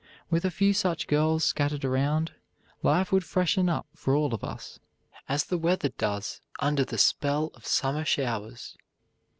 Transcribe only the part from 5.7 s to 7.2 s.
does under the